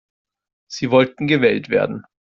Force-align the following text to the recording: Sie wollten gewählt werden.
Sie 0.67 0.89
wollten 0.89 1.27
gewählt 1.27 1.69
werden. 1.69 2.05